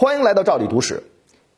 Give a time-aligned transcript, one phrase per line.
[0.00, 1.02] 欢迎来到赵理读史。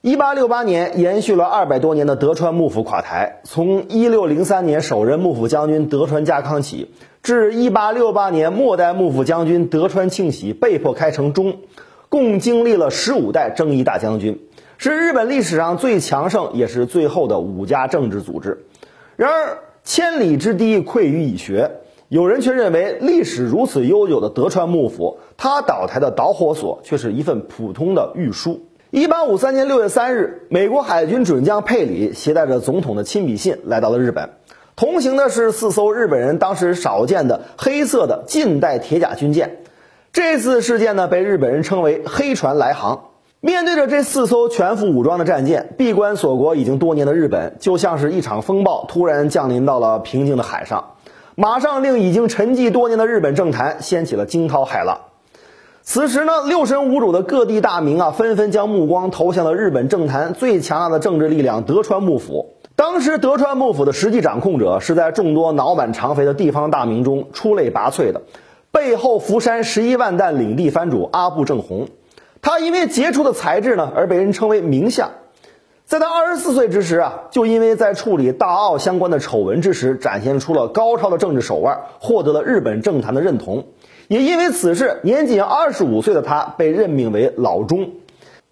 [0.01, 6.91] 一八六八年，延续了二百多年的德川幕府垮台，从一六零三年首任幕府将军德川家康起，
[7.23, 11.59] 至一八六八年末代幕府将军德川庆喜被迫开城中，
[12.09, 14.41] 共经历了十五代征夷大将军，
[14.77, 18.64] 是日本历史上最强盛也是最后的武家政治组织。
[19.14, 21.70] 然而，千里之堤溃于蚁穴，
[22.13, 28.67] 有人却认为历史如此悠久的德川幕府，它倒台的导火索却是一份普通的御书。
[28.91, 34.29] 一八五三年六月三日，美国海军准将佩里携带着总统的亲笔信来到了日本，
[34.77, 39.61] 同行的是四艘日本人当时少见的黑色的近代铁甲军舰。
[40.12, 43.05] 这次事件呢，被日本人称为“黑船来航”。
[43.41, 50.91] 面对着这四艘全副武装的战舰，闭关锁国已经多年的日本，就像是一场风暴突然降临到了平静的海上，
[51.34, 55.00] 马上令已经沉寂多年的日本政坛掀起了惊涛骇浪。
[55.82, 62.55] 此时呢，六神无主的各地大名啊，纷纷将目光投向了日本政坛最强大的政治力量德川幕府。
[62.77, 68.22] 当时，德川幕府的实际掌控者是在众多脑满肠肥的地方大名中出类拔萃的，
[68.70, 71.89] 背后福山十一万担领地藩主阿部正弘。
[72.41, 75.11] 他因为杰出的才智呢，而被人称为名相。
[75.93, 83.67] 在他二十四岁之时啊，就因为在处理大奥相关的丑闻之时，展现出了高超的政治手腕，获得了日本政坛的认同。
[84.09, 87.91] 也因为此事，年仅二十五岁的他被任命为老中。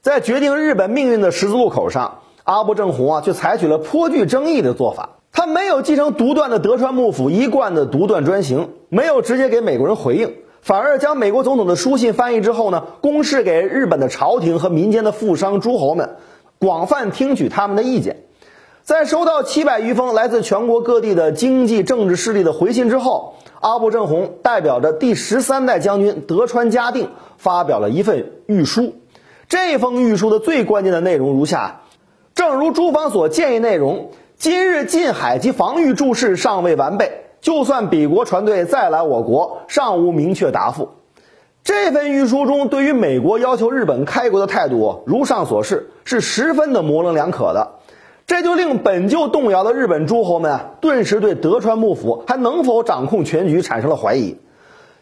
[0.03, 5.09] 在决定日本命运的十字路口上，阿部正弘啊，却采取了颇具争议的做法。
[5.33, 16.17] 他没有继承独断的德川幕府一贯的独断专行，没有直接给美国人回应，反而将美国总统的书信翻译之后呢，公示给日本的朝廷和民间的富商诸侯们，
[16.61, 18.25] 广泛听取他们的意见。
[18.83, 28.95] 在收到七百余封来自全国各地的经济政治势力的回信之后，阿部正弘代表着第十三代将军德川家定发表了一份谕书。
[29.49, 31.81] 这封谕书的最关键的内容如下：
[32.35, 40.91] 正如诸方所建议内容，今日近海及防御诸事尚未完备，就算彼国船队再来我国，尚无明确答复。
[41.63, 47.73] 这份谕书中对于美国要求日本开国的态度，如上所示，是十分的模棱两可的。
[48.27, 54.37] 这就令本就动摇的日本诸侯们，顿时对德川幕府还能否掌控全局产生了怀疑。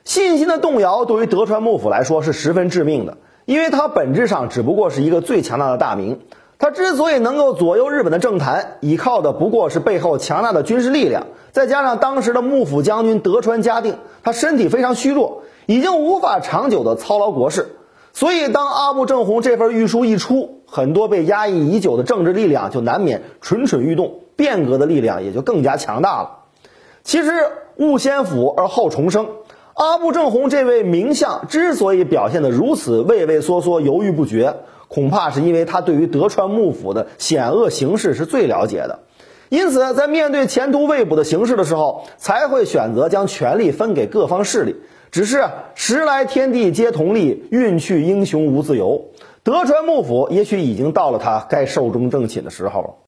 [0.04, 6.20] 信心的动摇对于德川幕府来说是十分致命的，因为它本质上只不过是一个最强大的大名。
[6.58, 17.76] 他之所以能够左右日本的政坛，依靠的不过是背后强大的军事力量，再加上当时的幕府将军德川家定，他身体非常虚弱，已经无法长久的操劳国事。
[18.12, 26.30] 所以，当阿部正弘这份御书一出，很多被压抑已久的政治力量就难免蠢蠢欲动，变革的力量也就更加强大了。
[27.04, 27.30] 其实，
[27.76, 29.28] 物先腐而后重生。
[29.74, 34.56] 阿部正弘这位名相之所以表现得如此畏畏缩缩、犹豫不决，
[34.88, 39.00] 恐怕是因为他对于德川幕府的险恶形势是最了解的，
[39.50, 44.76] 因此在面对前途未卜的形势的时候，才会选择将权力分给各方势力。
[45.10, 45.44] 只是
[45.74, 49.06] 时来天地皆同力，运去英雄无自由。
[49.42, 52.90] 德川幕府也许已经到了他该寿终正寝的时候了。